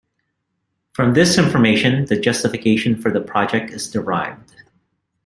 From 0.93 1.13
this 1.13 1.37
information, 1.37 2.05
the 2.05 2.19
justification 2.19 2.99
for 2.99 3.11
the 3.13 3.21
project 3.21 3.69
is 3.69 3.87
derived. 3.91 4.51